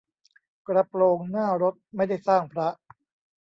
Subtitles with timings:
[0.67, 2.67] กระโปรงหน้ารถไม่ได้สร้างพระ